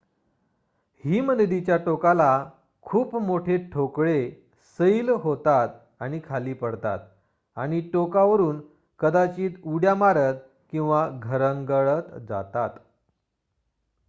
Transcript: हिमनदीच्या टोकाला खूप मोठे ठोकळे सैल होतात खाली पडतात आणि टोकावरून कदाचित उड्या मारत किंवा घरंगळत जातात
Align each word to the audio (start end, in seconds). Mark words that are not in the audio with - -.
हिमनदीच्या 1.03 1.75
टोकाला 1.77 2.29
खूप 2.81 3.15
मोठे 3.15 3.57
ठोकळे 3.73 4.31
सैल 4.79 5.09
होतात 5.09 5.69
खाली 6.23 6.53
पडतात 6.53 6.99
आणि 7.57 7.81
टोकावरून 7.93 8.61
कदाचित 8.99 9.51
उड्या 9.63 9.95
मारत 9.95 10.35
किंवा 10.71 11.07
घरंगळत 11.23 12.17
जातात 12.29 12.79